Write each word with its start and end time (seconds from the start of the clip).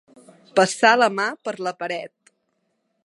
Passar 0.59 0.93
la 1.01 1.09
mà 1.19 1.27
per 1.49 1.55
la 1.67 1.75
paret. 1.83 2.35